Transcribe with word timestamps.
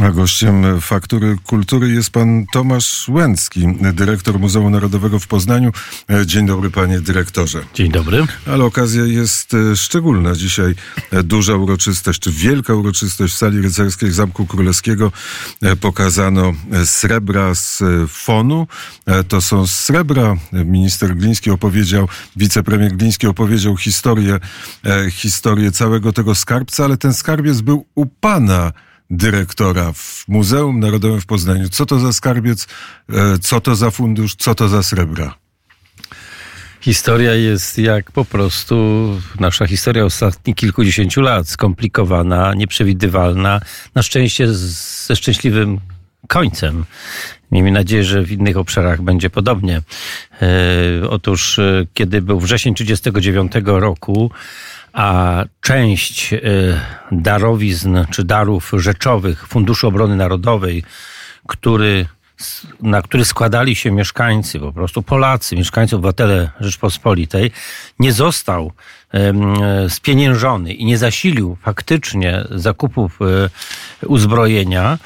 A 0.00 0.10
gościem 0.10 0.80
Faktury 0.80 1.36
Kultury 1.46 1.88
jest 1.88 2.10
pan 2.10 2.46
Tomasz 2.52 3.08
Łęcki, 3.08 3.66
dyrektor 3.92 4.40
Muzeum 4.40 4.72
Narodowego 4.72 5.18
w 5.18 5.26
Poznaniu. 5.26 5.72
Dzień 6.26 6.46
dobry 6.46 6.70
panie 6.70 7.00
dyrektorze. 7.00 7.64
Dzień 7.74 7.90
dobry. 7.92 8.26
Ale 8.46 8.64
okazja 8.64 9.04
jest 9.04 9.54
e, 9.54 9.76
szczególna. 9.76 10.34
Dzisiaj 10.34 10.74
e, 11.10 11.22
duża 11.22 11.56
uroczystość, 11.56 12.20
czy 12.20 12.32
wielka 12.32 12.74
uroczystość 12.74 13.34
w 13.34 13.36
sali 13.36 13.60
rycerskiej 13.60 14.12
Zamku 14.12 14.46
Królewskiego. 14.46 15.12
E, 15.62 15.76
pokazano 15.76 16.52
srebra 16.84 17.54
z 17.54 17.82
fonu. 18.08 18.66
To 19.28 19.40
są 19.40 19.66
srebra. 19.66 20.36
Minister 20.52 21.16
Gliński 21.16 21.50
opowiedział, 21.50 22.08
wicepremier 22.36 22.92
Gliński 22.96 23.26
opowiedział 23.26 23.76
historię, 23.76 24.38
historię 25.10 25.72
całego 25.72 26.12
tego 26.12 26.34
skarbca, 26.34 26.84
ale 26.84 26.96
ten 26.96 27.14
skarbiec 27.14 27.60
był 27.60 27.86
u 27.94 28.06
pana 28.06 28.72
dyrektora 29.12 29.92
w 29.92 30.24
Muzeum 30.28 30.80
Narodowym 30.80 31.20
w 31.20 31.26
Poznaniu. 31.26 31.68
Co 31.68 31.86
to 31.86 31.98
za 31.98 32.12
skarbiec, 32.12 32.66
e, 33.12 33.38
co 33.38 33.60
to 33.60 33.76
za 33.76 33.90
fundusz, 33.90 34.34
co 34.34 34.54
to 34.54 34.68
za 34.68 34.82
srebra? 34.82 35.34
Historia 36.80 37.34
jest 37.34 37.78
jak 37.78 38.12
po 38.12 38.24
prostu 38.24 38.74
nasza 39.40 39.66
historia 39.66 40.04
ostatnich 40.04 40.56
kilkudziesięciu 40.56 41.20
lat, 41.20 41.48
skomplikowana, 41.48 42.54
nieprzewidywalna, 42.54 43.60
na 43.94 44.02
szczęście 44.02 44.54
ze 44.54 45.16
szczęśliwym 45.16 45.80
końcem. 46.28 46.84
Miejmy 47.52 47.70
nadzieję, 47.70 48.04
że 48.04 48.22
w 48.22 48.32
innych 48.32 48.56
obszarach 48.56 49.02
będzie 49.02 49.30
podobnie. 49.30 49.82
E, 50.42 51.08
otóż, 51.10 51.58
e, 51.58 51.86
kiedy 51.94 52.22
był 52.22 52.40
wrzesień 52.40 52.74
1939 52.74 53.80
roku, 53.80 54.30
a 54.92 55.44
część 55.60 56.32
y, 56.32 56.40
darowizn 57.12 57.98
czy 58.10 58.24
darów 58.24 58.72
rzeczowych 58.76 59.46
Funduszu 59.46 59.88
Obrony 59.88 60.16
Narodowej, 60.16 60.82
który, 61.46 62.06
na 62.82 63.02
który 63.02 63.24
składali 63.24 63.74
się 63.74 63.90
mieszkańcy, 63.90 64.60
po 64.60 64.72
prostu 64.72 65.02
Polacy, 65.02 65.56
mieszkańcy, 65.56 65.96
obywatele 65.96 66.50
Rzeczpospolitej, 66.60 67.50
nie 67.98 68.12
został 68.12 68.72
spieniężony 69.88 70.74
i 70.74 70.84
nie 70.84 70.98
zasilił 70.98 71.56
faktycznie 71.62 72.44
zakupów 72.50 73.18
y, 74.02 74.06
uzbrojenia, 74.06 74.98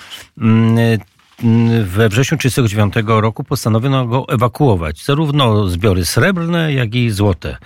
we 1.84 2.08
wrześniu 2.08 2.38
1939 2.38 2.94
roku 3.06 3.44
postanowiono 3.44 4.06
go 4.06 4.24
ewakuować. 4.28 5.04
Zarówno 5.04 5.68
zbiory 5.68 6.04
srebrne, 6.04 6.72
jak 6.72 6.94
i 6.94 7.10
złote. 7.10 7.56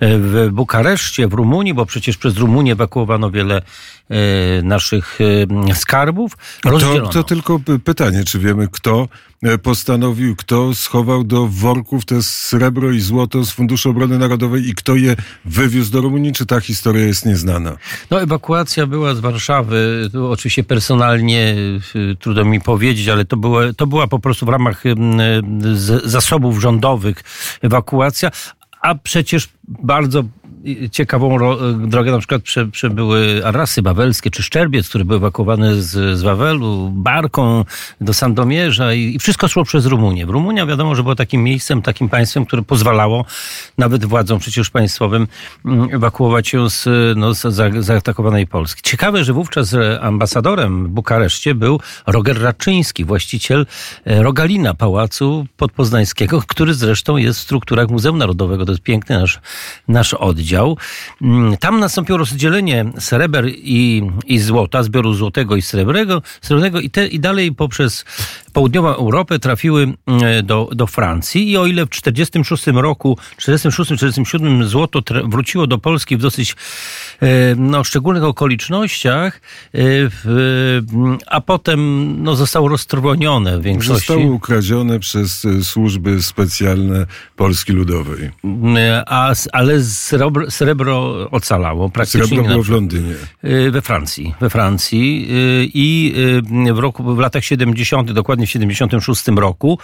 W 0.00 0.48
Bukareszcie, 0.52 1.28
w 1.28 1.32
Rumunii, 1.32 1.74
bo 1.74 1.86
przecież 1.86 2.16
przez 2.16 2.36
Rumunię 2.36 2.72
ewakuowano 2.72 3.30
wiele 3.30 3.62
e, 4.10 4.16
naszych 4.62 5.18
e, 5.70 5.74
skarbów. 5.74 6.32
To, 6.62 7.08
to 7.08 7.24
tylko 7.24 7.60
pytanie, 7.84 8.24
czy 8.24 8.38
wiemy, 8.38 8.68
kto 8.72 9.00
e, 9.00 9.37
postanowił, 9.62 10.36
kto 10.36 10.74
schował 10.74 11.24
do 11.24 11.46
worków 11.46 12.04
te 12.04 12.22
srebro 12.22 12.90
i 12.90 13.00
złoto 13.00 13.44
z 13.44 13.50
Funduszu 13.50 13.90
Obrony 13.90 14.18
Narodowej 14.18 14.68
i 14.68 14.74
kto 14.74 14.96
je 14.96 15.16
wywiózł 15.44 15.92
do 15.92 16.00
Rumunii, 16.00 16.32
czy 16.32 16.46
ta 16.46 16.60
historia 16.60 17.06
jest 17.06 17.26
nieznana? 17.26 17.76
No, 18.10 18.22
ewakuacja 18.22 18.86
była 18.86 19.14
z 19.14 19.20
Warszawy. 19.20 20.08
Tu 20.12 20.26
oczywiście 20.26 20.64
personalnie 20.64 21.56
trudno 22.20 22.44
mi 22.44 22.60
powiedzieć, 22.60 23.08
ale 23.08 23.24
to 23.24 23.36
była, 23.36 23.72
to 23.72 23.86
była 23.86 24.06
po 24.06 24.18
prostu 24.18 24.46
w 24.46 24.48
ramach 24.48 24.82
zasobów 26.04 26.60
rządowych 26.60 27.22
ewakuacja, 27.62 28.30
a 28.82 28.94
przecież 28.94 29.48
bardzo 29.68 30.24
ciekawą 30.92 31.38
drogę 31.86 32.12
na 32.12 32.18
przykład 32.18 32.42
prze, 32.42 32.66
przebyły 32.66 33.42
Arasy 33.44 33.82
Wawelskie 33.82 34.30
czy 34.30 34.42
Szczerbiec, 34.42 34.88
który 34.88 35.04
był 35.04 35.16
ewakuowany 35.16 35.82
z, 35.82 36.18
z 36.18 36.22
Wawelu 36.22 36.90
barką 36.94 37.64
do 38.00 38.14
Sandomierza 38.14 38.94
i, 38.94 39.14
i 39.14 39.18
wszystko 39.18 39.48
szło 39.48 39.64
przez 39.64 39.86
Rumunię. 39.86 40.24
Rumunia 40.26 40.66
wiadomo, 40.66 40.94
że 40.94 41.02
było 41.02 41.14
takim 41.14 41.42
miejscem, 41.42 41.82
takim 41.82 42.08
państwem, 42.08 42.46
które 42.46 42.62
pozwalało 42.62 43.24
nawet 43.78 44.04
władzom 44.04 44.38
przecież 44.38 44.70
państwowym 44.70 45.26
mm, 45.64 45.88
ewakuować 45.92 46.48
się 46.48 46.70
z, 46.70 46.88
no, 47.18 47.34
z 47.34 47.84
zaatakowanej 47.84 48.46
Polski. 48.46 48.82
Ciekawe, 48.82 49.24
że 49.24 49.32
wówczas 49.32 49.76
ambasadorem 50.00 50.86
w 50.86 50.88
Bukareszcie 50.88 51.54
był 51.54 51.80
Roger 52.06 52.42
Raczyński, 52.42 53.04
właściciel 53.04 53.66
e, 54.04 54.22
Rogalina, 54.22 54.74
pałacu 54.74 55.46
podpoznańskiego, 55.56 56.42
który 56.46 56.74
zresztą 56.74 57.16
jest 57.16 57.38
w 57.38 57.42
strukturach 57.42 57.88
Muzeum 57.88 58.18
Narodowego. 58.18 58.64
To 58.64 58.72
jest 58.72 58.82
piękny 58.82 59.18
nasz, 59.18 59.40
nasz 59.88 60.14
oddział. 60.14 60.47
Mm, 61.22 61.56
tam 61.56 61.80
nastąpiło 61.80 62.18
rozdzielenie 62.18 62.92
sreber 62.98 63.48
i, 63.48 64.02
i 64.26 64.38
złota, 64.38 64.82
zbioru 64.82 65.14
złotego 65.14 65.56
i 65.56 65.62
srebrnego, 65.62 66.22
srebrnego 66.40 66.80
i, 66.80 66.90
te, 66.90 67.06
i 67.06 67.20
dalej 67.20 67.54
poprzez 67.54 68.04
południową 68.58 68.88
Europę 68.88 69.38
trafiły 69.38 69.82
mm, 69.82 70.46
do, 70.46 70.68
do 70.72 70.86
Francji 70.86 71.50
i 71.50 71.56
o 71.56 71.66
ile 71.66 71.86
w 71.86 71.90
46 71.90 72.66
roku, 72.66 73.18
46-47 73.40 74.64
złoto 74.64 75.02
wróciło 75.24 75.66
do 75.66 75.78
Polski 75.78 76.16
w 76.16 76.20
dosyć 76.20 76.56
e, 77.20 77.26
no, 77.56 77.84
szczególnych 77.84 78.24
okolicznościach, 78.24 79.40
e, 79.74 79.78
a 81.26 81.40
potem 81.40 82.14
no, 82.22 82.36
zostało 82.36 82.68
roztrwonione 82.68 83.58
w 83.58 83.62
większości. 83.62 84.06
Zostało 84.06 84.32
ukradzione 84.32 84.98
przez 84.98 85.44
e, 85.44 85.64
służby 85.64 86.22
specjalne 86.22 87.06
Polski 87.36 87.72
Ludowej. 87.72 88.30
A, 89.06 89.34
ale 89.52 89.82
srebro, 89.82 90.50
srebro 90.50 91.28
ocalało. 91.30 91.88
Praktycznie 91.88 92.26
srebro 92.26 92.44
było 92.44 92.62
w 92.62 92.68
Londynie. 92.68 93.14
We 93.70 93.82
Francji. 93.82 94.34
We 94.40 94.50
Francji 94.50 95.28
i 95.74 96.14
w, 96.74 96.78
roku, 96.78 97.14
w 97.14 97.18
latach 97.18 97.44
70., 97.44 98.12
dokładnie 98.12 98.47
w 98.48 98.50
76 98.50 99.28
roku 99.28 99.78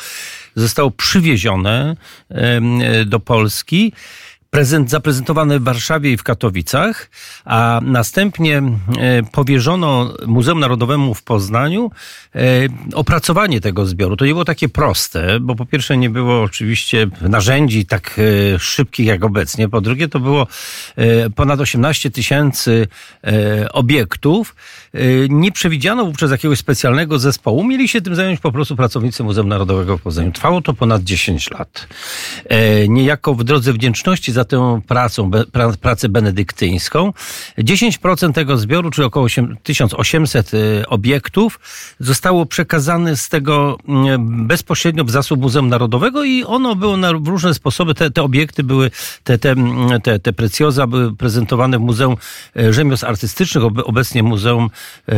zostało 0.56 0.90
przywiezione 0.90 1.96
do 3.06 3.20
Polski 3.20 3.92
prezent 4.54 4.90
zaprezentowany 4.90 5.58
w 5.60 5.64
Warszawie 5.64 6.12
i 6.12 6.16
w 6.16 6.22
Katowicach, 6.22 7.10
a 7.44 7.80
następnie 7.82 8.58
e, 8.58 8.62
powierzono 9.32 10.14
Muzeum 10.26 10.60
Narodowemu 10.60 11.14
w 11.14 11.22
Poznaniu 11.22 11.90
e, 12.34 12.40
opracowanie 12.94 13.60
tego 13.60 13.86
zbioru. 13.86 14.16
To 14.16 14.24
nie 14.26 14.32
było 14.32 14.44
takie 14.44 14.68
proste, 14.68 15.40
bo 15.40 15.54
po 15.54 15.66
pierwsze 15.66 15.96
nie 15.96 16.10
było 16.10 16.42
oczywiście 16.42 17.06
narzędzi 17.20 17.86
tak 17.86 18.20
e, 18.54 18.58
szybkich 18.58 19.06
jak 19.06 19.24
obecnie, 19.24 19.68
po 19.68 19.80
drugie 19.80 20.08
to 20.08 20.20
było 20.20 20.46
ponad 21.36 21.60
18 21.60 22.10
tysięcy 22.10 22.88
obiektów. 23.72 24.54
Nie 25.28 25.52
przewidziano 25.52 26.04
wówczas 26.04 26.30
jakiegoś 26.30 26.58
specjalnego 26.58 27.18
zespołu. 27.18 27.64
Mieli 27.64 27.88
się 27.88 28.00
tym 28.00 28.14
zająć 28.14 28.40
po 28.40 28.52
prostu 28.52 28.76
pracownicy 28.76 29.24
Muzeum 29.24 29.48
Narodowego 29.48 29.98
w 29.98 30.02
Poznaniu. 30.02 30.32
Trwało 30.32 30.60
to 30.60 30.74
ponad 30.74 31.02
10 31.02 31.50
lat. 31.50 31.86
Niejako 32.88 33.34
w 33.34 33.44
drodze 33.44 33.72
wdzięczności 33.72 34.32
za 34.32 34.44
tę 34.44 34.80
pracą, 34.86 35.30
pra, 35.52 35.72
pracę 35.80 36.08
benedyktyńską. 36.08 37.12
10% 37.58 38.32
tego 38.32 38.56
zbioru, 38.56 38.90
czyli 38.90 39.06
około 39.06 39.26
1800 39.62 40.54
y, 40.54 40.84
obiektów, 40.88 41.60
zostało 42.00 42.46
przekazane 42.46 43.16
z 43.16 43.28
tego 43.28 43.78
mm, 43.88 44.46
bezpośrednio 44.46 45.04
w 45.04 45.10
zasób 45.10 45.40
Muzeum 45.40 45.68
Narodowego 45.68 46.24
i 46.24 46.44
ono 46.44 46.74
było 46.76 46.96
na 46.96 47.12
różne 47.12 47.54
sposoby, 47.54 47.94
te, 47.94 48.10
te 48.10 48.22
obiekty 48.22 48.62
były, 48.62 48.90
te, 49.24 49.38
te, 49.38 49.50
mm, 49.50 50.00
te, 50.00 50.18
te 50.18 50.32
precjoza 50.32 50.86
były 50.86 51.16
prezentowane 51.16 51.78
w 51.78 51.80
Muzeum 51.80 52.16
y, 52.56 52.72
Rzemiosł 52.72 53.06
Artystycznych, 53.06 53.64
obecnie 53.64 54.22
Muzeum 54.22 54.64
y, 54.64 54.68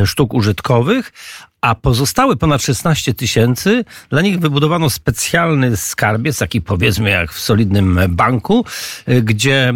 Sztuk 0.04 0.34
Użytkowych, 0.34 1.12
a 1.60 1.74
pozostałe 1.74 2.36
ponad 2.36 2.62
16 2.62 3.14
tysięcy, 3.14 3.84
dla 4.10 4.22
nich 4.22 4.38
wybudowano 4.38 4.90
specjalny 4.90 5.76
skarbiec, 5.76 6.38
taki 6.38 6.60
powiedzmy 6.60 7.10
jak 7.10 7.32
w 7.32 7.40
solidnym 7.40 8.00
banku, 8.08 8.64
gdzie 9.22 9.74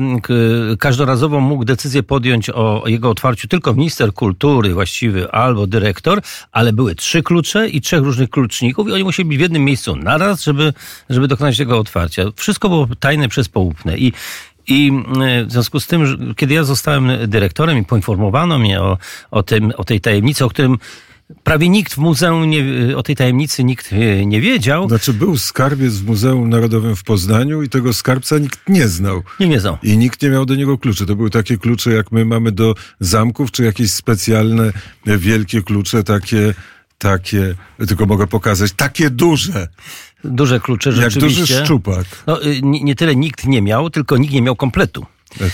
każdorazowo 0.78 1.40
mógł 1.40 1.64
decyzję 1.64 2.02
podjąć 2.02 2.50
o 2.50 2.82
jego 2.86 3.10
otwarciu 3.10 3.48
tylko 3.48 3.74
minister 3.74 4.12
kultury 4.14 4.74
właściwy 4.74 5.30
albo 5.30 5.66
dyrektor, 5.66 6.20
ale 6.52 6.72
były 6.72 6.94
trzy 6.94 7.22
klucze 7.22 7.68
i 7.68 7.80
trzech 7.80 8.02
różnych 8.02 8.30
kluczników 8.30 8.88
i 8.88 8.92
oni 8.92 9.04
musieli 9.04 9.28
być 9.28 9.38
w 9.38 9.40
jednym 9.40 9.64
miejscu 9.64 9.96
naraz, 9.96 10.42
żeby, 10.42 10.72
żeby 11.10 11.28
dokonać 11.28 11.56
tego 11.56 11.78
otwarcia. 11.78 12.22
Wszystko 12.36 12.68
było 12.68 12.88
tajne 13.00 13.28
przez 13.28 13.48
poufne 13.48 13.98
i 13.98 14.12
i 14.70 14.92
w 15.46 15.52
związku 15.52 15.80
z 15.80 15.86
tym, 15.86 16.34
kiedy 16.36 16.54
ja 16.54 16.64
zostałem 16.64 17.10
dyrektorem 17.26 17.78
i 17.78 17.84
poinformowano 17.84 18.58
mnie 18.58 18.80
o, 18.80 18.98
o, 19.30 19.42
tym, 19.42 19.72
o 19.76 19.84
tej 19.84 20.00
tajemnicy, 20.00 20.44
o 20.44 20.48
którym 20.48 20.78
Prawie 21.44 21.68
nikt 21.68 21.94
w 21.94 21.98
muzeum 21.98 22.50
nie, 22.50 22.64
o 22.96 23.02
tej 23.02 23.16
tajemnicy 23.16 23.64
nikt 23.64 23.92
e, 23.92 24.26
nie 24.26 24.40
wiedział. 24.40 24.88
Znaczy 24.88 25.12
był 25.12 25.38
skarbiec 25.38 25.94
w 25.94 26.06
Muzeum 26.06 26.48
Narodowym 26.48 26.96
w 26.96 27.04
Poznaniu 27.04 27.62
i 27.62 27.68
tego 27.68 27.92
skarbca 27.92 28.38
nikt 28.38 28.68
nie 28.68 28.88
znał. 28.88 29.22
Nie, 29.40 29.48
nie 29.48 29.60
znał. 29.60 29.78
I 29.82 29.96
nikt 29.96 30.22
nie 30.22 30.30
miał 30.30 30.46
do 30.46 30.54
niego 30.54 30.78
kluczy. 30.78 31.06
To 31.06 31.16
były 31.16 31.30
takie 31.30 31.58
klucze, 31.58 31.90
jak 31.90 32.12
my 32.12 32.24
mamy 32.24 32.52
do 32.52 32.74
zamków, 33.00 33.50
czy 33.50 33.64
jakieś 33.64 33.90
specjalne, 33.90 34.72
e, 35.06 35.18
wielkie 35.18 35.62
klucze, 35.62 36.04
takie, 36.04 36.54
takie, 36.98 37.54
tylko 37.88 38.06
mogę 38.06 38.26
pokazać, 38.26 38.72
takie 38.72 39.10
duże. 39.10 39.68
Duże 40.24 40.60
klucze, 40.60 40.92
rzeczywiście. 40.92 41.40
Jak 41.40 41.48
duży 41.48 41.64
szczupak. 41.64 42.06
No, 42.26 42.44
y, 42.44 42.60
nie, 42.62 42.80
nie 42.80 42.94
tyle 42.94 43.16
nikt 43.16 43.46
nie 43.46 43.62
miał, 43.62 43.90
tylko 43.90 44.16
nikt 44.16 44.34
nie 44.34 44.42
miał 44.42 44.56
kompletu. 44.56 45.06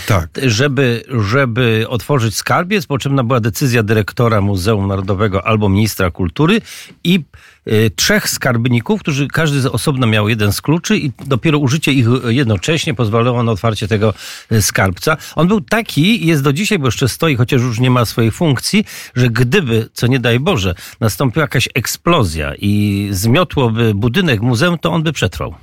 Tak. 0.06 0.28
Żeby, 0.46 1.04
żeby 1.08 1.84
otworzyć 1.88 2.36
skarbiec, 2.36 2.86
potrzebna 2.86 3.24
była 3.24 3.40
decyzja 3.40 3.82
dyrektora 3.82 4.40
Muzeum 4.40 4.86
Narodowego 4.86 5.46
albo 5.46 5.68
ministra 5.68 6.10
kultury 6.10 6.60
i 7.04 7.24
y, 7.68 7.90
trzech 7.96 8.28
skarbników, 8.28 9.00
którzy 9.00 9.28
każdy 9.28 9.60
z 9.60 9.66
osobna 9.66 10.06
miał 10.06 10.28
jeden 10.28 10.52
z 10.52 10.60
kluczy 10.60 10.96
i 10.98 11.12
dopiero 11.26 11.58
użycie 11.58 11.92
ich 11.92 12.06
jednocześnie 12.28 12.94
pozwalało 12.94 13.42
na 13.42 13.52
otwarcie 13.52 13.88
tego 13.88 14.14
y, 14.52 14.62
skarbca. 14.62 15.16
On 15.34 15.48
był 15.48 15.60
taki 15.60 16.26
jest 16.26 16.42
do 16.42 16.52
dzisiaj, 16.52 16.78
bo 16.78 16.86
jeszcze 16.86 17.08
stoi, 17.08 17.36
chociaż 17.36 17.62
już 17.62 17.80
nie 17.80 17.90
ma 17.90 18.04
swojej 18.04 18.30
funkcji, 18.30 18.84
że 19.16 19.28
gdyby, 19.28 19.88
co 19.92 20.06
nie 20.06 20.20
daj 20.20 20.40
Boże, 20.40 20.74
nastąpiła 21.00 21.42
jakaś 21.42 21.68
eksplozja 21.74 22.52
i 22.58 23.08
zmiotłoby 23.10 23.94
budynek 23.94 24.40
muzeum, 24.40 24.78
to 24.78 24.92
on 24.92 25.02
by 25.02 25.12
przetrwał. 25.12 25.54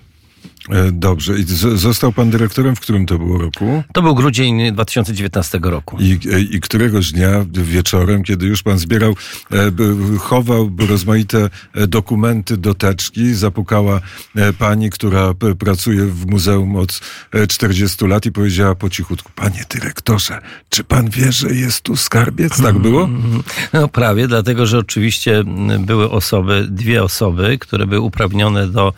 E, 0.70 0.92
Dobrze. 0.92 1.40
I 1.40 1.44
został 1.76 2.12
pan 2.12 2.30
dyrektorem 2.30 2.76
w 2.76 2.80
którym 2.80 3.06
to 3.06 3.18
było 3.18 3.38
roku? 3.38 3.84
To 3.94 4.02
był 4.02 4.16
grudzień 4.16 4.74
2019 4.74 5.60
roku. 5.64 5.98
I, 6.00 6.20
e, 6.32 6.40
I 6.40 6.60
któregoś 6.60 7.12
dnia 7.12 7.46
wieczorem, 7.52 8.24
kiedy 8.24 8.46
już 8.46 8.64
pan 8.64 8.80
zbierał, 8.80 9.16
e, 9.52 9.56
chował 10.20 10.72
rozmaite 10.90 11.50
dokumenty 11.88 12.58
do 12.58 12.74
teczki, 12.74 13.34
zapukała 13.34 14.02
pani, 14.60 14.90
która 14.90 15.34
pracuje 15.60 16.06
w 16.06 16.26
muzeum 16.26 16.76
od 16.76 17.00
e, 17.32 17.48
40 17.48 18.08
lat 18.08 18.26
i 18.26 18.32
powiedziała 18.32 18.76
po 18.76 18.90
cichutku, 18.90 19.32
panie 19.36 19.64
dyrektorze, 19.70 20.40
czy 20.70 20.84
pan 20.84 21.10
wie, 21.10 21.32
że 21.32 21.48
jest 21.48 21.82
tu 21.82 21.96
skarbiec? 21.96 22.62
Tak 22.62 22.80
było? 22.80 23.10
No 23.74 23.88
prawie, 23.88 24.28
dlatego 24.28 24.66
że 24.66 24.78
oczywiście 24.78 25.44
były 25.80 26.12
osoby, 26.12 26.68
dwie 26.70 27.04
osoby, 27.04 27.58
które 27.58 27.88
były 27.88 28.02
uprawnione 28.02 28.68
do 28.68 28.94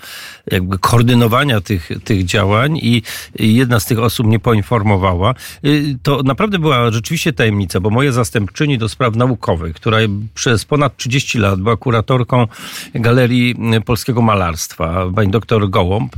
jakby 0.51 0.79
koordynowania 0.79 1.54
tych, 1.61 1.89
tych 2.03 2.25
działań 2.25 2.77
i 2.77 3.01
jedna 3.39 3.79
z 3.79 3.85
tych 3.85 3.99
osób 3.99 4.27
mnie 4.27 4.39
poinformowała. 4.39 5.33
Y, 5.65 5.97
To 6.03 6.23
naprawdę 6.23 6.59
była 6.59 6.91
rzeczywiście 6.91 7.33
tajemnica, 7.33 7.79
bo 7.79 7.89
moja 7.89 8.11
zastępczyni 8.11 8.77
do 8.77 8.89
spraw 8.89 9.15
naukowych, 9.15 9.75
która 9.75 9.97
przez 10.33 10.65
ponad 10.65 10.97
30 10.97 11.39
lat 11.39 11.61
była 11.61 11.77
kuratorką 11.77 12.47
Galerii 12.93 13.55
Polskiego 13.85 14.21
Malarstwa, 14.21 15.05
pani 15.15 15.31
doktor 15.31 15.69
Gołąb, 15.69 16.15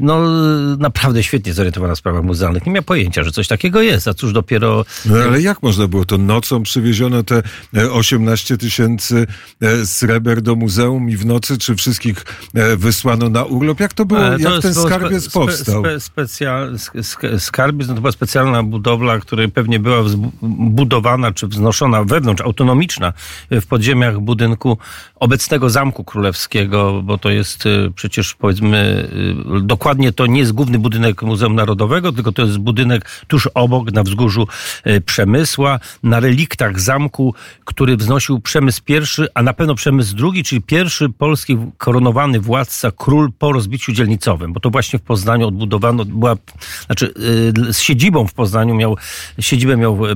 no 0.00 0.20
naprawdę 0.78 1.22
świetnie 1.22 1.54
zorientowana 1.54 1.94
w 1.94 1.98
sprawach 1.98 2.22
muzealnych. 2.22 2.66
Nie 2.66 2.72
miała 2.72 2.82
pojęcia, 2.82 3.22
że 3.22 3.32
coś 3.32 3.48
takiego 3.48 3.82
jest, 3.82 4.08
a 4.08 4.14
cóż 4.14 4.32
dopiero 4.32 4.84
No 5.06 5.16
ale 5.16 5.40
jak 5.40 5.62
można 5.62 5.88
było 5.88 6.04
to 6.04 6.18
nocą 6.18 6.62
przywieziono 6.62 7.22
te 7.22 7.42
e, 7.76 7.92
18 7.92 8.56
tysięcy 8.56 9.26
e, 9.60 9.86
sreber 9.86 10.42
do 10.42 10.56
muzeum 10.56 11.10
i 11.10 11.16
w 11.16 11.26
nocy 11.26 11.58
czy 11.58 11.74
wszystkich 11.74 12.24
e, 12.54 12.76
wysłano 12.76 13.28
na 13.28 13.44
urlop? 13.44 13.80
Jak 13.80 13.94
to 13.94 14.04
było? 14.04 14.20
E, 14.20 14.38
to 14.38 14.50
Jak 14.50 14.62
ten 14.62 14.74
było 14.74 14.75
skarbiec 14.82 15.24
spe, 15.24 15.32
powstał? 15.32 15.82
Spe, 15.82 16.00
specjal, 16.00 16.72
sk- 16.72 16.98
sk- 16.98 17.38
skarbiec 17.38 17.88
no 17.88 17.94
to 17.94 18.00
była 18.00 18.12
specjalna 18.12 18.62
budowla, 18.62 19.18
która 19.18 19.48
pewnie 19.54 19.78
była 19.80 20.02
budowana 20.42 21.32
czy 21.32 21.46
wznoszona 21.46 22.04
wewnątrz, 22.04 22.42
autonomiczna 22.42 23.12
w 23.50 23.66
podziemiach 23.66 24.20
budynku 24.20 24.78
obecnego 25.16 25.70
Zamku 25.70 26.04
Królewskiego, 26.04 27.02
bo 27.02 27.18
to 27.18 27.30
jest 27.30 27.66
y, 27.66 27.92
przecież 27.94 28.34
powiedzmy 28.34 29.08
y, 29.58 29.60
dokładnie 29.60 30.12
to 30.12 30.26
nie 30.26 30.40
jest 30.40 30.52
główny 30.52 30.78
budynek 30.78 31.22
Muzeum 31.22 31.54
Narodowego, 31.54 32.12
tylko 32.12 32.32
to 32.32 32.42
jest 32.42 32.58
budynek 32.58 33.10
tuż 33.26 33.48
obok 33.54 33.92
na 33.92 34.02
wzgórzu 34.02 34.46
y, 34.86 35.00
Przemysła, 35.00 35.80
na 36.02 36.20
reliktach 36.20 36.80
zamku, 36.80 37.34
który 37.64 37.96
wznosił 37.96 38.40
Przemysł 38.40 38.82
I, 38.88 38.94
a 39.34 39.42
na 39.42 39.52
pewno 39.52 39.74
Przemysł 39.74 40.16
II, 40.22 40.44
czyli 40.44 40.62
pierwszy 40.62 41.08
polski 41.08 41.58
koronowany 41.78 42.40
władca, 42.40 42.90
król 42.96 43.32
po 43.38 43.52
rozbiciu 43.52 43.92
dzielnicowym, 43.92 44.52
bo 44.52 44.60
to 44.66 44.70
właśnie 44.70 44.98
w 44.98 45.02
Poznaniu 45.02 45.48
odbudowano, 45.48 46.04
była, 46.04 46.36
znaczy 46.86 47.14
y, 47.68 47.72
z 47.72 47.80
siedzibą 47.80 48.26
w 48.26 48.34
Poznaniu 48.34 48.74
miał, 48.74 48.96
siedzibę 49.38 49.76
miał 49.76 50.06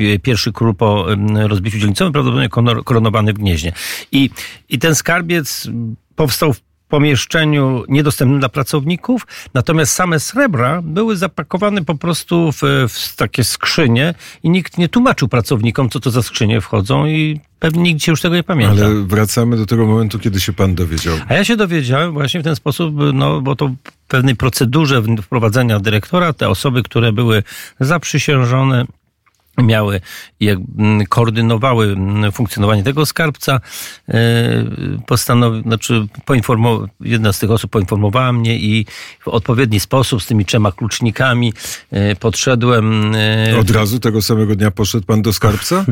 y, 0.00 0.18
pierwszy 0.22 0.52
król 0.52 0.74
po 0.74 1.12
y, 1.12 1.48
rozbiciu 1.48 1.78
dzielnicowym, 1.78 2.12
prawdopodobnie 2.12 2.48
koronowany 2.84 3.32
w 3.32 3.38
Gnieźnie. 3.38 3.72
I, 4.12 4.30
i 4.68 4.78
ten 4.78 4.94
skarbiec 4.94 5.68
powstał 6.16 6.52
w 6.52 6.60
pomieszczeniu 6.88 7.84
niedostępnym 7.88 8.40
dla 8.40 8.48
pracowników, 8.48 9.26
natomiast 9.54 9.92
same 9.92 10.20
srebra 10.20 10.82
były 10.82 11.16
zapakowane 11.16 11.84
po 11.84 11.94
prostu 11.94 12.52
w, 12.52 12.62
w 12.88 13.16
takie 13.16 13.44
skrzynie 13.44 14.14
i 14.42 14.50
nikt 14.50 14.78
nie 14.78 14.88
tłumaczył 14.88 15.28
pracownikom, 15.28 15.90
co 15.90 16.00
to 16.00 16.10
za 16.10 16.22
skrzynie 16.22 16.60
wchodzą 16.60 17.06
i 17.06 17.40
pewnie 17.58 17.82
nikt 17.82 18.02
się 18.02 18.12
już 18.12 18.20
tego 18.20 18.34
nie 18.34 18.42
pamięta. 18.42 18.84
Ale 18.84 18.94
wracamy 18.94 19.56
do 19.56 19.66
tego 19.66 19.86
momentu, 19.86 20.18
kiedy 20.18 20.40
się 20.40 20.52
pan 20.52 20.74
dowiedział. 20.74 21.16
A 21.28 21.34
ja 21.34 21.44
się 21.44 21.56
dowiedziałem 21.56 22.12
właśnie 22.12 22.40
w 22.40 22.44
ten 22.44 22.56
sposób, 22.56 22.94
no 23.14 23.40
bo 23.40 23.56
to 23.56 23.70
pewnej 24.08 24.36
procedurze 24.36 25.02
wprowadzenia 25.22 25.80
dyrektora, 25.80 26.32
te 26.32 26.48
osoby, 26.48 26.82
które 26.82 27.12
były 27.12 27.42
zaprzysiężone, 27.80 28.84
miały 29.62 30.00
jak 30.40 30.58
mm, 30.78 31.06
koordynowały 31.06 31.86
mm, 31.86 32.32
funkcjonowanie 32.32 32.82
tego 32.82 33.06
skarbca, 33.06 33.60
e, 34.08 34.14
postanowi, 35.06 35.62
znaczy 35.62 36.06
poinformow, 36.24 36.80
jedna 37.00 37.32
z 37.32 37.38
tych 37.38 37.50
osób 37.50 37.70
poinformowała 37.70 38.32
mnie 38.32 38.58
i 38.58 38.86
w 39.20 39.28
odpowiedni 39.28 39.80
sposób 39.80 40.22
z 40.22 40.26
tymi 40.26 40.44
trzema 40.44 40.72
klucznikami 40.72 41.52
e, 41.90 42.16
podszedłem. 42.16 43.14
e, 43.14 43.58
Od 43.58 43.70
razu 43.70 43.98
tego 43.98 44.22
samego 44.22 44.56
dnia 44.56 44.70
poszedł 44.70 45.06
pan 45.06 45.22
do 45.22 45.32
skarbca? 45.32 45.84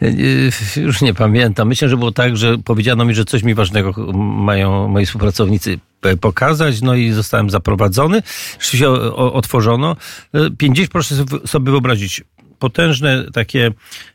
Już 0.76 1.00
nie 1.00 1.14
pamiętam. 1.14 1.68
Myślę, 1.68 1.88
że 1.88 1.96
było 1.96 2.12
tak, 2.12 2.36
że 2.36 2.58
powiedziano 2.58 3.04
mi, 3.04 3.14
że 3.14 3.24
coś 3.24 3.42
mi 3.42 3.54
ważnego 3.54 4.12
mają 4.22 4.88
moi 4.88 5.06
współpracownicy 5.06 5.78
pokazać, 6.20 6.82
no 6.82 6.94
i 6.94 7.10
zostałem 7.10 7.50
zaprowadzony. 7.50 8.22
Rzeczywiście 8.60 8.90
o- 8.90 9.16
o- 9.16 9.32
otworzono. 9.32 9.96
Yy, 10.32 10.50
50, 10.50 10.90
proszę 10.90 11.14
sobie 11.46 11.70
wyobrazić, 11.70 12.24
potężne 12.58 13.24
takie 13.32 13.70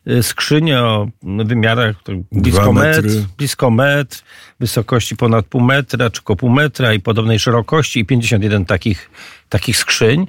yy, 0.06 0.24
skrzynie 0.24 0.80
o 0.80 1.08
wymiarach 1.24 1.96
blisko 2.32 2.74
metr, 2.74 3.10
blisko 3.38 3.72
metr, 3.72 4.22
wysokości 4.60 5.16
ponad 5.16 5.46
pół 5.46 5.62
metra, 5.62 6.10
czy 6.10 6.22
około 6.22 6.38
pół 6.38 6.50
metra 6.50 6.94
i 6.94 7.00
podobnej 7.00 7.40
szerokości 7.40 8.00
i 8.00 8.06
51 8.06 8.66
takich, 8.66 9.10
takich 9.50 9.78
skrzyń. 9.78 10.26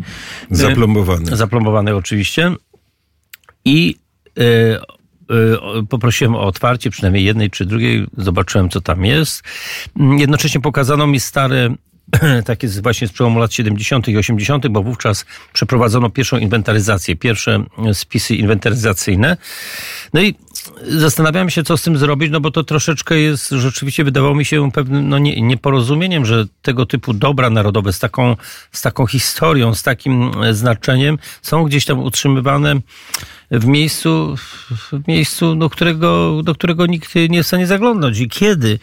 Zaplombowane. 0.50 1.36
Zaplomowanych 1.36 1.94
oczywiście. 1.94 2.54
I 3.64 3.96
y, 4.38 4.78
poprosiłem 5.88 6.34
o 6.34 6.40
otwarcie 6.40 6.90
przynajmniej 6.90 7.24
jednej 7.24 7.50
czy 7.50 7.66
drugiej. 7.66 8.06
Zobaczyłem, 8.16 8.68
co 8.68 8.80
tam 8.80 9.04
jest. 9.04 9.42
Jednocześnie 10.18 10.60
pokazano 10.60 11.06
mi 11.06 11.20
stare 11.20 11.74
takie 12.44 12.68
z- 12.68 12.78
właśnie 12.78 13.08
z 13.08 13.12
przełomu 13.12 13.38
lat 13.38 13.52
70. 13.52 14.08
i 14.08 14.16
80., 14.16 14.68
bo 14.68 14.82
wówczas 14.82 15.24
przeprowadzono 15.52 16.10
pierwszą 16.10 16.38
inwentaryzację, 16.38 17.16
pierwsze 17.16 17.64
e, 17.86 17.94
spisy 17.94 18.34
inwentaryzacyjne. 18.34 19.36
No 20.14 20.22
i 20.22 20.34
zastanawiałem 20.88 21.50
się, 21.50 21.62
co 21.62 21.76
z 21.76 21.82
tym 21.82 21.98
zrobić, 21.98 22.30
no 22.32 22.40
bo 22.40 22.50
to 22.50 22.64
troszeczkę 22.64 23.18
jest, 23.18 23.50
rzeczywiście 23.50 24.04
wydawało 24.04 24.34
mi 24.34 24.44
się 24.44 24.70
pewnym 24.70 25.08
no 25.08 25.18
nie, 25.18 25.40
nieporozumieniem, 25.40 26.26
że 26.26 26.46
tego 26.62 26.86
typu 26.86 27.12
dobra 27.12 27.50
narodowe 27.50 27.92
z 27.92 27.98
taką, 27.98 28.36
z 28.72 28.82
taką 28.82 29.06
historią, 29.06 29.74
z 29.74 29.82
takim 29.82 30.42
e, 30.42 30.54
znaczeniem 30.54 31.18
są 31.42 31.64
gdzieś 31.64 31.84
tam 31.84 31.98
utrzymywane 31.98 32.74
w 33.50 33.66
miejscu, 33.66 34.36
w 34.70 35.08
miejscu 35.08 35.54
do, 35.54 35.70
którego, 35.70 36.40
do 36.42 36.54
którego 36.54 36.86
nikt 36.86 37.14
nie 37.14 37.36
jest 37.36 37.46
w 37.46 37.50
stanie 37.50 37.66
zaglądnąć. 37.66 38.18
I 38.18 38.28
kiedy 38.28 38.78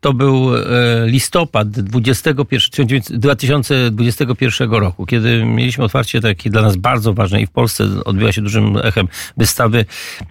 to 0.00 0.12
był 0.12 0.56
e, 0.56 0.62
listopad 1.06 1.70
21, 1.70 3.00
2021 3.10 4.70
roku, 4.70 5.06
kiedy 5.06 5.44
mieliśmy 5.44 5.84
otwarcie 5.84 6.20
takiej 6.20 6.52
dla 6.52 6.62
nas 6.62 6.76
bardzo 6.76 7.14
ważnej 7.14 7.42
i 7.42 7.46
w 7.46 7.50
Polsce 7.50 7.84
odbyła 8.04 8.32
się 8.32 8.42
dużym 8.42 8.76
echem 8.82 9.08
wystawy 9.36 9.84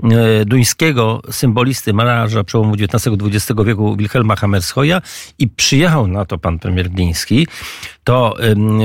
e, 0.03 0.45
duńskiego 0.45 1.21
symbolisty, 1.31 1.93
malarza 1.93 2.43
przełomu 2.43 2.73
XIX-XX 2.73 3.59
wieku 3.65 3.95
Wilhelma 3.97 4.35
Hammershoya 4.35 5.01
i 5.39 5.47
przyjechał 5.47 6.07
na 6.07 6.25
to 6.25 6.37
pan 6.37 6.59
premier 6.59 6.89
Gliński, 6.89 7.47
to 8.03 8.39
em, 8.39 8.79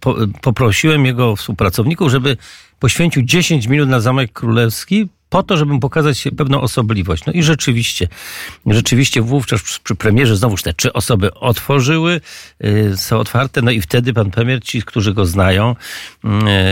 po, 0.00 0.16
poprosiłem 0.42 1.06
jego 1.06 1.36
współpracowników, 1.36 2.10
żeby 2.10 2.36
poświęcił 2.80 3.22
10 3.22 3.66
minut 3.66 3.88
na 3.88 4.00
Zamek 4.00 4.32
Królewski 4.32 5.08
po 5.28 5.42
to, 5.42 5.56
żeby 5.56 5.80
pokazać 5.80 6.24
pewną 6.36 6.60
osobliwość. 6.60 7.26
No 7.26 7.32
i 7.32 7.42
rzeczywiście, 7.42 8.08
rzeczywiście 8.66 9.22
wówczas 9.22 9.62
przy, 9.62 9.94
premierze 9.94 10.36
znowuż 10.36 10.62
te 10.62 10.74
trzy 10.74 10.92
osoby 10.92 11.34
otworzyły, 11.34 12.20
y, 12.64 12.96
są 12.96 13.18
otwarte, 13.18 13.62
no 13.62 13.70
i 13.70 13.80
wtedy 13.80 14.12
pan 14.12 14.30
premier, 14.30 14.64
ci, 14.64 14.82
którzy 14.82 15.14
go 15.14 15.26
znają 15.26 15.76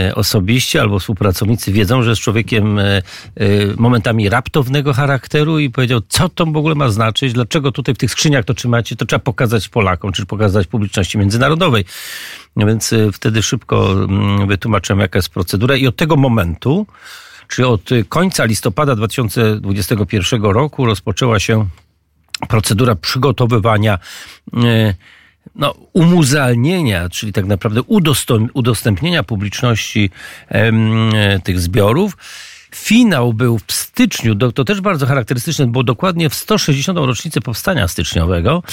y, 0.09 0.15
osobiście 0.15 0.81
albo 0.81 0.99
współpracownicy 0.99 1.71
wiedzą, 1.71 2.03
że 2.03 2.09
jest 2.09 2.21
człowiekiem 2.21 2.79
y, 2.79 3.03
momentami 3.77 4.29
raptownego 4.29 4.93
charakteru 4.93 5.59
i 5.59 5.69
powiedział, 5.69 6.01
co 6.07 6.29
to 6.29 6.45
w 6.45 6.57
ogóle 6.57 6.75
ma 6.75 6.89
znaczyć, 6.89 7.33
dlaczego 7.33 7.71
tutaj 7.71 7.95
w 7.95 7.97
tych 7.97 8.11
skrzyniach 8.11 8.45
to 8.45 8.53
trzymacie, 8.53 8.95
to 8.95 9.05
trzeba 9.05 9.19
pokazać 9.19 9.69
Polakom, 9.69 10.11
czy 10.11 10.25
pokazać 10.25 10.67
publiczności 10.67 11.17
międzynarodowej. 11.17 11.85
No 12.55 12.65
Więc 12.65 12.93
wtedy 13.13 13.43
szybko 13.43 13.91
mm, 13.91 14.47
wytłumaczyłem, 14.47 14.99
jaka 14.99 15.17
jest 15.19 15.29
procedura 15.29 15.75
i 15.75 15.87
od 15.87 15.95
tego 15.95 16.15
momentu, 16.15 16.85
czyli 17.47 17.67
od 17.67 17.89
końca 18.09 18.45
listopada 18.45 18.95
2021 18.95 20.43
roku 20.43 20.85
rozpoczęła 20.85 21.39
się 21.39 21.67
procedura 22.49 22.95
przygotowywania 22.95 23.99
y, 24.53 24.95
no, 25.55 25.73
umuzealnienia, 25.93 27.09
czyli 27.09 27.33
tak 27.33 27.45
naprawdę 27.45 27.81
udostępnienia 28.53 29.23
publiczności 29.23 30.09
em, 30.49 31.11
tych 31.43 31.59
zbiorów. 31.59 32.17
Finał 32.75 33.33
był 33.33 33.59
w 33.67 33.73
styczniu, 33.73 34.35
to 34.35 34.63
też 34.63 34.81
bardzo 34.81 35.05
charakterystyczne, 35.05 35.67
bo 35.67 35.83
dokładnie 35.83 36.29
w 36.29 36.35
160. 36.35 36.99
rocznicę 36.99 37.41
powstania 37.41 37.87
styczniowego, 37.87 38.63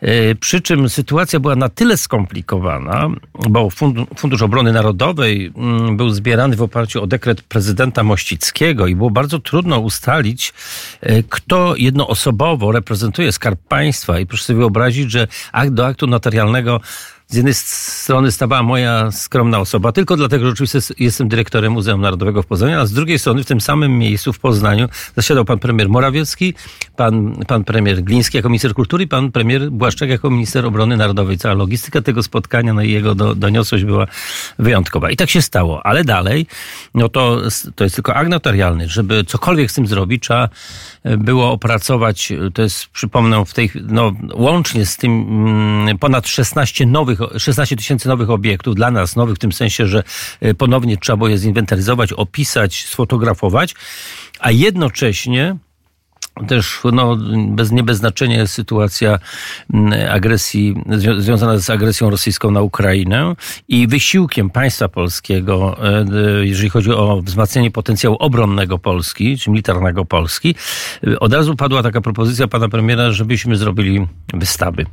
e, 0.00 0.34
przy 0.34 0.60
czym 0.60 0.88
sytuacja 0.88 1.40
była 1.40 1.56
na 1.56 1.68
tyle 1.68 1.96
skomplikowana, 1.96 3.08
bo 3.48 3.68
Fundusz 4.16 4.42
Obrony 4.42 4.72
Narodowej 4.72 5.52
mm, 5.56 5.96
był 5.96 6.10
zbierany 6.10 6.56
w 6.56 6.62
oparciu 6.62 7.02
o 7.02 7.06
dekret 7.06 7.42
prezydenta 7.42 8.02
Mościckiego 8.02 8.86
i 8.86 8.96
było 8.96 9.10
bardzo 9.10 9.38
trudno 9.38 9.78
ustalić, 9.78 10.54
e, 11.00 11.22
kto 11.22 11.74
jednoosobowo 11.76 12.72
reprezentuje 12.72 13.32
Skarb 13.32 13.60
Państwa 13.68 14.20
i 14.20 14.26
proszę 14.26 14.44
sobie 14.44 14.58
wyobrazić, 14.58 15.10
że 15.10 15.28
akt 15.52 15.72
do 15.72 15.86
aktu 15.86 16.06
notarialnego 16.06 16.80
z 17.32 17.36
jednej 17.36 17.54
strony 17.54 18.32
stawała 18.32 18.62
moja 18.62 19.10
skromna 19.10 19.58
osoba, 19.58 19.92
tylko 19.92 20.16
dlatego, 20.16 20.44
że 20.46 20.52
oczywiście 20.52 20.78
jestem 20.98 21.28
dyrektorem 21.28 21.72
Muzeum 21.72 22.00
Narodowego 22.00 22.42
w 22.42 22.46
Poznaniu, 22.46 22.80
a 22.80 22.86
z 22.86 22.92
drugiej 22.92 23.18
strony 23.18 23.44
w 23.44 23.46
tym 23.46 23.60
samym 23.60 23.98
miejscu 23.98 24.32
w 24.32 24.38
Poznaniu 24.38 24.88
zasiadał 25.16 25.44
pan 25.44 25.58
premier 25.58 25.88
Morawiecki, 25.88 26.54
pan, 26.96 27.44
pan 27.46 27.64
premier 27.64 28.02
Gliński 28.02 28.36
jako 28.36 28.48
minister 28.48 28.74
kultury 28.74 29.04
i 29.04 29.08
pan 29.08 29.32
premier 29.32 29.70
Błaszczak 29.70 30.08
jako 30.08 30.30
minister 30.30 30.66
obrony 30.66 30.96
narodowej. 30.96 31.38
Cała 31.38 31.54
logistyka 31.54 32.02
tego 32.02 32.22
spotkania, 32.22 32.74
no 32.74 32.82
i 32.82 32.90
jego 32.90 33.14
do, 33.14 33.34
doniosłość 33.34 33.84
była 33.84 34.06
wyjątkowa. 34.58 35.10
I 35.10 35.16
tak 35.16 35.30
się 35.30 35.42
stało. 35.42 35.86
Ale 35.86 36.04
dalej, 36.04 36.46
no 36.94 37.08
to, 37.08 37.40
to 37.74 37.84
jest 37.84 37.96
tylko 37.96 38.14
akt 38.14 38.30
notarialny. 38.30 38.88
Żeby 38.88 39.24
cokolwiek 39.24 39.70
z 39.70 39.74
tym 39.74 39.86
zrobić, 39.86 40.22
trzeba 40.22 40.48
było 41.04 41.52
opracować, 41.52 42.32
to 42.54 42.62
jest, 42.62 42.86
przypomnę, 42.86 43.44
w 43.44 43.54
tej, 43.54 43.70
no, 43.88 44.12
łącznie 44.34 44.86
z 44.86 44.96
tym 44.96 45.12
mm, 45.12 45.98
ponad 45.98 46.28
16 46.28 46.86
nowych 46.86 47.21
16 47.38 47.76
tysięcy 47.76 48.08
nowych 48.08 48.30
obiektów, 48.30 48.74
dla 48.74 48.90
nas 48.90 49.16
nowych 49.16 49.36
w 49.36 49.38
tym 49.38 49.52
sensie, 49.52 49.86
że 49.86 50.02
e, 50.40 50.54
ponownie 50.54 50.96
trzeba 50.96 51.16
było 51.16 51.28
je 51.28 51.38
zinwentaryzować, 51.38 52.12
opisać, 52.12 52.84
sfotografować, 52.84 53.74
a 54.40 54.50
jednocześnie 54.50 55.56
też 56.48 56.80
no, 56.92 57.16
bez, 57.48 57.72
nie 57.72 57.82
bez 57.82 57.98
znaczenia 57.98 58.36
jest 58.36 58.54
sytuacja 58.54 59.18
mm, 59.74 60.10
agresji, 60.10 60.74
związana 61.18 61.58
z 61.58 61.70
agresją 61.70 62.10
rosyjską 62.10 62.50
na 62.50 62.62
Ukrainę 62.62 63.34
i 63.68 63.86
wysiłkiem 63.86 64.50
państwa 64.50 64.88
polskiego, 64.88 65.76
e, 65.88 66.06
jeżeli 66.46 66.70
chodzi 66.70 66.90
o 66.90 67.22
wzmacnianie 67.22 67.70
potencjału 67.70 68.16
obronnego 68.18 68.78
Polski, 68.78 69.38
czy 69.38 69.50
militarnego 69.50 70.04
Polski, 70.04 70.54
od 71.20 71.32
razu 71.32 71.56
padła 71.56 71.82
taka 71.82 72.00
propozycja 72.00 72.48
pana 72.48 72.68
premiera, 72.68 73.10
żebyśmy 73.10 73.56
zrobili 73.56 74.06
wystawy. 74.34 74.86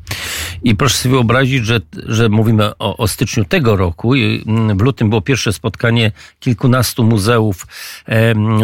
I 0.64 0.76
proszę 0.76 0.98
sobie 0.98 1.16
wyobrazić, 1.16 1.66
że, 1.66 1.80
że 2.06 2.30
mówimy 2.30 2.78
o, 2.78 2.98
o 2.98 3.08
styczniu 3.08 3.46
tego 3.46 3.76
roku. 3.76 4.14
Mm, 4.14 4.78
w 4.78 4.82
lutym 4.82 5.10
było 5.10 5.22
pierwsze 5.22 5.54
spotkanie 5.54 6.12
kilkunastu 6.40 7.04
muzeów 7.04 7.68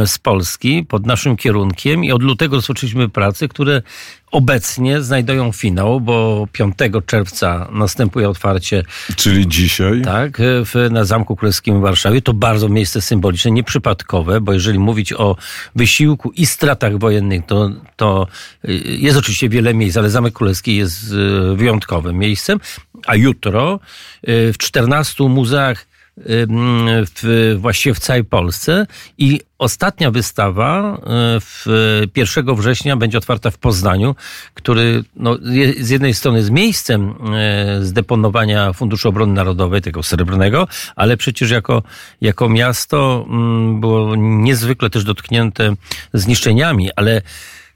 z 0.05 0.17
Polski 0.17 0.85
pod 0.89 1.05
naszym 1.05 1.37
kierunkiem 1.37 2.03
i 2.03 2.11
od 2.11 2.23
lutego 2.23 2.61
rozpoczęliśmy 2.65 3.09
prace, 3.09 3.47
które 3.47 3.81
obecnie 4.31 5.01
znajdują 5.01 5.51
finał, 5.51 6.01
bo 6.01 6.47
5 6.51 6.75
czerwca 7.05 7.67
następuje 7.71 8.29
otwarcie. 8.29 8.83
Czyli 9.15 9.47
dzisiaj? 9.47 10.01
Tak, 10.01 10.37
w, 10.41 10.87
na 10.91 11.03
Zamku 11.03 11.35
Królewskim 11.35 11.79
w 11.79 11.81
Warszawie. 11.81 12.21
To 12.21 12.33
bardzo 12.33 12.69
miejsce 12.69 13.01
symboliczne, 13.01 13.51
nieprzypadkowe, 13.51 14.41
bo 14.41 14.53
jeżeli 14.53 14.79
mówić 14.79 15.13
o 15.13 15.35
wysiłku 15.75 16.31
i 16.31 16.45
stratach 16.45 16.97
wojennych, 16.97 17.45
to, 17.45 17.69
to 17.95 18.27
jest 18.85 19.17
oczywiście 19.17 19.49
wiele 19.49 19.73
miejsc, 19.73 19.97
ale 19.97 20.09
Zamek 20.09 20.33
Królewski 20.33 20.75
jest 20.75 21.03
e, 21.11 21.55
wyjątkowym 21.55 22.17
miejscem. 22.17 22.59
A 23.07 23.15
jutro 23.15 23.79
e, 24.23 24.53
w 24.53 24.57
14 24.57 25.23
muzeach 25.23 25.94
w, 26.17 27.55
właściwie 27.59 27.95
w 27.95 27.99
całej 27.99 28.23
Polsce. 28.23 28.87
I 29.17 29.41
ostatnia 29.57 30.11
wystawa 30.11 31.01
w 31.41 31.65
1 32.15 32.55
września 32.55 32.97
będzie 32.97 33.17
otwarta 33.17 33.51
w 33.51 33.57
Poznaniu, 33.57 34.15
który 34.53 35.03
no, 35.15 35.37
z 35.79 35.89
jednej 35.89 36.13
strony 36.13 36.37
jest 36.37 36.51
miejscem 36.51 37.15
zdeponowania 37.81 38.73
Funduszu 38.73 39.09
Obrony 39.09 39.33
Narodowej, 39.33 39.81
tego 39.81 40.03
srebrnego, 40.03 40.67
ale 40.95 41.17
przecież 41.17 41.51
jako, 41.51 41.83
jako 42.21 42.49
miasto 42.49 43.25
było 43.79 44.15
niezwykle 44.15 44.89
też 44.89 45.03
dotknięte 45.03 45.75
zniszczeniami, 46.13 46.89
ale 46.95 47.21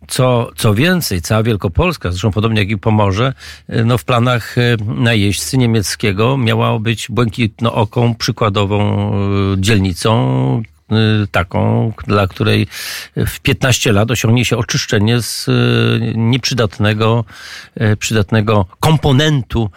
co, 0.09 0.49
co 0.55 0.73
więcej, 0.73 1.21
cała 1.21 1.43
Wielkopolska, 1.43 2.11
zresztą 2.11 2.31
podobnie 2.31 2.59
jak 2.59 2.69
i 2.69 2.77
Pomorze, 2.77 3.33
e, 3.67 3.83
no 3.83 3.97
w 3.97 4.05
planach 4.05 4.57
e, 4.57 4.61
najeźdźcy 4.85 5.57
niemieckiego 5.57 6.37
miała 6.37 6.79
być 6.79 7.07
błękitnooką 7.09 8.15
przykładową 8.15 9.11
e, 9.13 9.61
dzielnicą, 9.61 10.63
Y, 10.63 10.68
taką, 11.31 11.91
dla 12.07 12.27
której 12.27 12.67
w 13.15 13.39
15 13.39 13.91
lat 13.91 14.11
osiągnie 14.11 14.45
się 14.45 14.57
oczyszczenie 14.57 15.21
z 15.21 15.47
y, 15.47 16.13
nieprzydatnego 16.15 17.25
y, 17.81 17.97
przydatnego 17.97 18.65
komponentu 18.79 19.69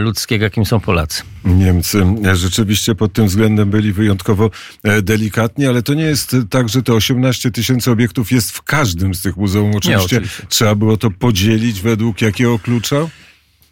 ludzkiego, 0.00 0.44
jakim 0.44 0.66
są 0.66 0.80
Polacy. 0.80 1.22
Niemcy 1.44 2.04
rzeczywiście 2.34 2.94
pod 2.94 3.12
tym 3.12 3.26
względem 3.26 3.70
byli 3.70 3.92
wyjątkowo 3.92 4.50
e, 4.82 5.02
delikatni, 5.02 5.66
ale 5.66 5.82
to 5.82 5.94
nie 5.94 6.04
jest 6.04 6.36
tak, 6.50 6.68
że 6.68 6.82
te 6.82 6.92
18 6.92 7.50
tysięcy 7.50 7.90
obiektów 7.90 8.32
jest 8.32 8.50
w 8.50 8.62
każdym 8.62 9.14
z 9.14 9.22
tych 9.22 9.36
muzeum. 9.36 9.70
Oczywiście, 9.76 10.16
nie, 10.16 10.22
oczywiście. 10.22 10.46
trzeba 10.48 10.74
było 10.74 10.96
to 10.96 11.10
podzielić 11.10 11.80
według 11.80 12.22
jakiego 12.22 12.58
klucza? 12.58 12.96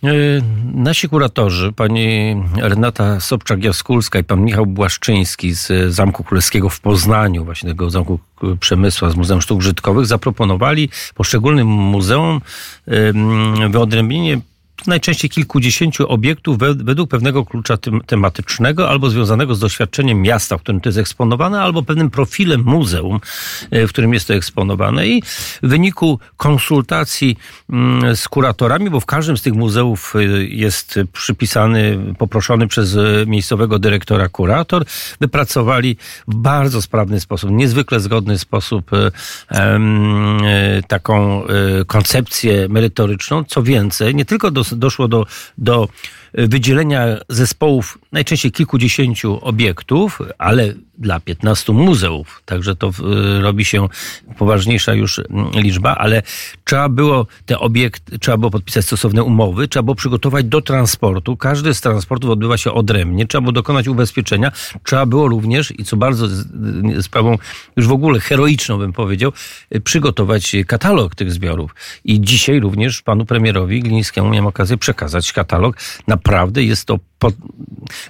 E, 0.05 0.43
nasi 0.75 1.09
kuratorzy, 1.09 1.73
pani 1.73 2.37
Renata 2.57 3.21
Sobczak-Jaskulska 3.21 4.21
i 4.21 4.25
pan 4.25 4.45
Michał 4.45 4.67
Błaszczyński 4.67 5.55
z 5.55 5.95
Zamku 5.95 6.25
Królewskiego 6.25 6.69
w 6.69 6.81
Poznaniu, 6.81 7.45
właśnie 7.45 7.69
tego 7.69 7.91
Zamku 7.91 8.19
Przemysła 8.61 9.11
z 9.11 9.17
Muzeum 9.17 9.43
Sztuk 9.43 9.59
Brzydkowych, 9.59 10.07
zaproponowali 10.07 10.89
poszczególnym 11.15 11.67
muzeum 11.69 12.41
wyodrębnienie 13.71 14.41
najczęściej 14.87 15.31
kilkudziesięciu 15.31 16.09
obiektów 16.09 16.59
według 16.59 17.11
pewnego 17.11 17.45
klucza 17.45 17.77
tematycznego 18.07 18.91
albo 18.91 19.11
związanego 19.11 19.55
z 19.55 19.61
doświadczeniem 19.61 20.23
miasta, 20.23 20.59
w 20.59 20.61
którym 20.61 20.81
to 20.81 20.89
jest 20.89 20.99
eksponowane, 20.99 21.61
albo 21.61 21.83
pewnym 21.83 22.11
profilem 22.11 22.63
muzeum, 22.65 23.21
e, 23.71 23.87
w 23.87 23.91
którym 23.91 24.15
jest 24.15 24.29
to 24.29 24.35
eksponowane. 24.35 25.07
I 25.07 25.23
w 25.63 25.69
wyniku 25.69 26.19
konsultacji 26.37 27.37
mm, 27.71 28.17
z 28.17 28.29
kuratorami, 28.29 28.91
bo 28.91 29.01
w 29.01 29.07
każdym 29.07 29.37
z 29.37 29.43
tych 29.43 29.55
muzeów 29.55 30.15
e, 30.17 30.25
jest 30.45 31.01
przypisany, 31.13 31.99
poproszony 32.19 32.67
przez 32.67 32.97
e, 32.97 33.01
miejscowego 33.27 33.79
dyrektora 33.79 34.29
kurator, 34.29 34.85
wypracowali 35.21 35.97
w 36.29 36.35
bardzo 36.35 36.83
sprawny 36.83 37.21
sposób, 37.21 37.51
niezwykle 37.51 38.01
zgodny 38.01 38.39
sposób 38.39 38.91
taką 40.89 41.43
koncepcję 41.87 42.69
merytoryczną. 42.69 43.45
Co 43.45 43.63
więcej, 43.63 44.15
nie 44.15 44.25
tylko 44.25 44.51
do 44.51 44.65
doszło 44.75 45.09
do, 45.09 45.27
do 45.59 45.89
wydzielenia 46.35 47.07
zespołów 47.29 47.99
najczęściej 48.13 48.53
kilkudziesięciu 48.53 49.39
obiektów, 49.43 50.19
ale 50.39 50.75
dla 50.99 51.21
15 51.21 51.73
muzeów. 51.73 52.43
Także 52.45 52.77
to 52.77 52.89
y, 52.89 53.43
robi 53.43 53.65
się 53.65 53.89
poważniejsza 54.39 54.95
już 54.95 55.19
mm, 55.19 55.51
liczba, 55.55 55.95
ale 55.95 56.23
trzeba 56.65 56.89
było 56.89 57.27
te 57.47 57.59
obiekty, 57.59 58.19
trzeba 58.19 58.37
było 58.37 58.51
podpisać 58.51 58.85
stosowne 58.85 59.23
umowy, 59.23 59.69
trzeba 59.69 59.83
było 59.83 59.95
przygotować 59.95 60.45
do 60.45 60.63
transportu. 60.63 61.37
Każdy 61.37 61.75
z 61.75 61.81
transportów 61.81 62.31
odbywa 62.31 62.57
się 62.57 62.73
odrębnie, 62.73 63.27
trzeba 63.27 63.43
było 63.43 63.53
dokonać 63.53 63.89
ubezpieczenia, 63.89 64.53
trzeba 64.85 65.07
było 65.07 65.29
również, 65.29 65.73
i 65.79 65.85
co 65.85 65.97
bardzo 65.97 66.27
sprawą 67.03 67.39
już 67.77 67.87
w 67.87 67.93
ogóle 67.93 68.21
heroiczną 68.21 68.79
bym 68.79 68.93
powiedział, 68.93 69.33
y, 69.75 69.81
przygotować 69.81 70.57
katalog 70.67 71.15
tych 71.15 71.33
zbiorów. 71.33 71.75
I 72.05 72.21
dzisiaj 72.21 72.61
również 72.61 73.03
panu 73.03 73.27
premierowi 73.27 73.83
Glińskiemu 73.83 74.29
miałem 74.29 74.47
okazję 74.47 74.79
przekazać 74.79 75.33
katalog. 75.33 75.77
Naprawdę 76.07 76.63
jest 76.63 76.85
to 76.87 76.99
po, 77.19 77.33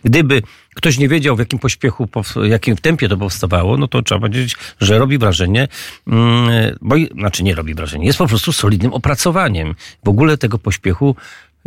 gdyby 0.05 0.43
ktoś 0.75 0.99
nie 0.99 1.09
wiedział, 1.09 1.37
w 1.37 1.39
jakim 1.39 1.59
pośpiechu, 1.59 2.09
w 2.25 2.47
jakim 2.47 2.77
tempie 2.77 3.09
to 3.09 3.17
powstawało, 3.17 3.77
no 3.77 3.89
to 3.89 4.03
trzeba 4.03 4.21
powiedzieć, 4.21 4.57
że 4.81 4.99
robi 4.99 5.19
wrażenie, 5.19 5.69
mm, 6.07 6.77
bo, 6.81 6.97
znaczy 7.19 7.43
nie 7.43 7.55
robi 7.55 7.75
wrażenie, 7.75 8.07
jest 8.07 8.19
po 8.19 8.27
prostu 8.27 8.53
solidnym 8.53 8.93
opracowaniem. 8.93 9.75
W 10.05 10.09
ogóle 10.09 10.39
tego 10.39 10.59
pośpiechu, 10.59 11.17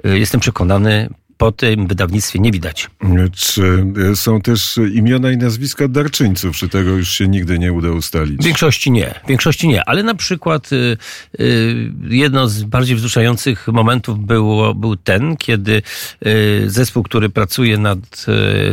y, 0.06 0.20
jestem 0.20 0.42
przekonany, 0.42 1.10
po 1.38 1.52
tym 1.52 1.88
wydawnictwie 1.88 2.40
nie 2.40 2.52
widać. 2.52 2.90
Czy 3.36 3.86
są 4.16 4.42
też 4.42 4.80
imiona 4.94 5.32
i 5.32 5.38
nazwiska 5.38 5.88
darczyńców, 5.88 6.58
czy 6.58 6.70
tego 6.70 6.90
już 6.90 7.12
się 7.12 7.28
nigdy 7.28 7.60
nie 7.60 7.74
uda 7.74 7.92
ustalić? 7.92 8.42
W 8.42 8.44
większości 8.44 8.92
nie, 8.92 9.14
w 9.26 9.28
większości 9.28 9.68
nie, 9.68 9.90
ale 9.90 10.04
na 10.04 10.16
przykład 10.16 10.74
y, 10.74 10.98
y, 11.40 11.92
jedno 12.10 12.48
z 12.48 12.64
bardziej 12.64 12.96
wzruszających 12.96 13.68
momentów 13.68 14.26
było, 14.26 14.74
był 14.74 14.96
ten, 14.96 15.38
kiedy 15.38 15.82
y, 16.26 16.64
zespół, 16.68 17.04
który 17.04 17.30
pracuje 17.30 17.78
nad, 17.78 18.26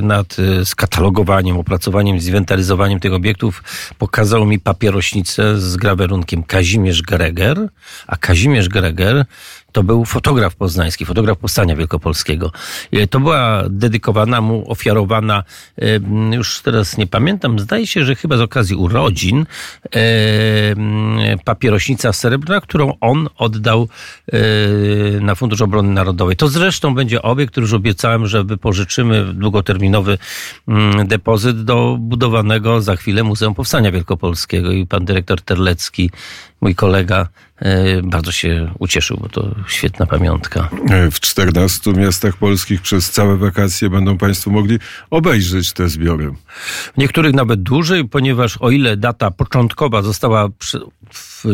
nad 0.02 0.37
skatalogowaniem, 0.64 1.56
opracowaniem, 1.56 2.21
zinwentaryzowaniem 2.21 3.00
tych 3.00 3.12
obiektów, 3.12 3.62
pokazał 3.99 4.47
mi 4.47 4.61
papierośnicę 4.61 5.61
z 5.61 5.76
grawerunkiem 5.76 6.42
Kazimierz 6.42 7.02
Greger, 7.02 7.68
a 8.06 8.16
Kazimierz 8.16 8.68
Greger 8.68 9.25
to 9.75 9.83
był 9.83 10.04
fotograf 10.04 10.56
poznański, 10.56 11.04
fotograf 11.04 11.38
Powstania 11.38 11.76
Wielkopolskiego. 11.76 12.52
E, 12.92 13.06
To 13.06 13.20
była 13.20 13.62
dedykowana 13.70 14.40
mu, 14.40 14.70
ofiarowana, 14.70 15.44
e, 15.78 16.37
już 16.37 16.61
teraz 16.61 16.99
nie 16.99 17.06
pamiętam, 17.06 17.58
zdaje 17.58 17.87
się, 17.87 18.04
że 18.04 18.14
chyba 18.16 18.37
z 18.37 18.40
okazji 18.40 18.76
urodzin, 18.76 19.46
e, 19.94 21.38
papierośnica 21.44 22.12
srebrna, 22.12 22.61
którą 22.61 22.92
on 23.00 23.28
oddał 23.38 23.88
na 25.20 25.34
Fundusz 25.34 25.61
Obrony 25.62 25.92
Narodowej. 25.92 26.37
To 26.37 26.49
zresztą 26.49 26.94
będzie 26.94 27.23
obiekt, 27.23 27.56
już 27.56 27.73
obiecałem, 27.73 28.26
że 28.26 28.44
wypożyczymy 28.44 29.25
długoterminowy 29.34 30.18
mm, 30.68 31.06
depozyt 31.06 31.64
do 31.64 31.96
budowanego 32.00 32.80
za 32.80 32.96
chwilę 32.96 33.25
Muzeum 33.25 33.54
Powstania 33.54 33.92
Wielkopolskiego 33.92 34.73
i 34.73 34.87
pan 34.87 35.04
dyrektor 35.04 35.42
Terlecki, 35.42 36.11
mój 36.61 36.75
kolega, 36.75 37.28
bardzo 38.02 38.32
się 38.32 38.75
ucieszył, 38.78 39.18
bo 39.20 39.28
to 39.28 39.54
świetna 39.68 40.06
pamiątka. 40.06 40.68
E, 40.90 41.11
W 41.11 41.20
14 41.20 41.92
miastach 41.92 42.37
polskich 42.37 42.82
przez 42.82 43.11
całe 43.11 43.37
wakacje 43.37 43.90
będą 43.90 44.18
Państwo 44.18 44.50
mogli 44.50 44.78
obejrzeć 45.11 45.73
te 45.73 45.88
zbiory. 45.88 46.32
W 46.94 46.99
niektórych 46.99 47.34
nawet 47.34 47.62
dłużej, 47.62 48.08
ponieważ 48.08 48.56
o 48.56 48.70
ile 48.70 48.96
data 48.96 49.30
początkowa 49.30 50.02
została 50.02 50.49
przy, 50.58 50.80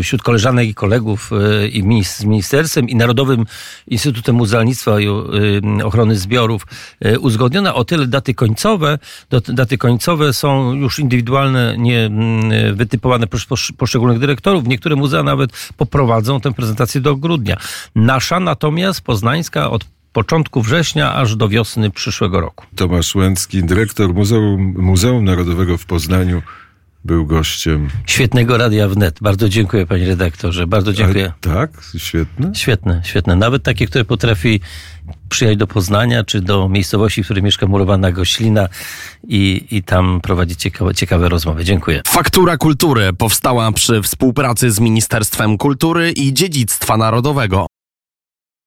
wśród 0.02 0.23
koleżanek 0.23 0.69
i 0.69 0.75
kolegów 0.75 1.30
e, 1.33 1.69
i 1.69 2.04
z 2.04 2.25
ministerstwem 2.25 2.88
i 2.88 2.97
Narodowym 2.97 3.45
Instytutem 3.87 4.37
Muzealnictwa 4.37 5.00
i 5.00 5.07
e, 5.07 5.85
Ochrony 5.85 6.16
Zbiorów 6.16 6.66
e, 7.00 7.19
uzgodniona, 7.19 7.75
o 7.75 7.85
tyle 7.85 8.07
daty 8.07 8.35
końcowe, 8.35 8.99
dat- 9.30 9.52
daty 9.54 9.78
końcowe 9.78 10.33
są 10.33 10.73
już 10.75 10.99
indywidualne, 10.99 11.75
nie 11.78 11.99
mm, 12.04 12.76
wytypowane 12.76 13.26
przez 13.26 13.42
posz- 13.47 13.73
poszczególnych 13.73 14.19
dyrektorów. 14.19 14.66
Niektóre 14.66 14.97
muzea 14.97 15.23
nawet 15.23 15.73
poprowadzą 15.76 16.40
tę 16.40 16.52
prezentację 16.52 17.00
do 17.00 17.16
grudnia. 17.16 17.57
Nasza 17.95 18.40
natomiast, 18.40 19.00
poznańska, 19.00 19.71
od 19.71 19.85
początku 20.12 20.62
września 20.62 21.14
aż 21.14 21.37
do 21.37 21.49
wiosny 21.49 21.90
przyszłego 21.90 22.40
roku. 22.40 22.66
Tomasz 22.76 23.14
Łęcki, 23.14 23.64
dyrektor 23.64 24.14
Muzeum, 24.14 24.75
Muzeum 24.78 25.25
Narodowego 25.25 25.78
w 25.78 25.85
Poznaniu, 25.87 26.42
był 27.04 27.26
gościem. 27.26 27.88
Świetnego 28.07 28.59
Radia 28.59 28.88
Wnet. 28.88 29.19
Bardzo 29.21 29.49
dziękuję 29.49 29.87
panie 29.87 30.07
redaktorze. 30.07 30.66
Bardzo 30.66 30.92
dziękuję. 30.92 31.33
A, 31.37 31.49
tak, 31.49 31.71
świetne. 31.99 32.54
Świetne, 32.54 33.00
świetne. 33.04 33.37
Nawet 33.37 33.62
takie, 33.62 33.87
które 33.87 34.04
potrafi 34.04 34.61
przyjechać 35.28 35.59
do 35.59 35.66
Poznania, 35.66 36.25
czy 36.25 36.40
do 36.40 36.69
miejscowości, 36.69 37.23
w 37.23 37.25
której 37.25 37.42
mieszka 37.42 37.66
murowana 37.66 38.12
Goślina 38.12 38.69
i, 39.28 39.66
i 39.71 39.83
tam 39.83 40.21
prowadzić 40.21 40.61
ciekawe, 40.61 40.95
ciekawe 40.95 41.28
rozmowy. 41.28 41.64
Dziękuję. 41.64 42.02
Faktura 42.07 42.57
Kultury 42.57 43.12
powstała 43.12 43.73
przy 43.73 44.02
współpracy 44.02 44.71
z 44.71 44.80
Ministerstwem 44.80 45.59
Kultury 45.59 46.12
i 46.12 46.33
Dziedzictwa 46.35 46.97
Narodowego. 46.97 47.66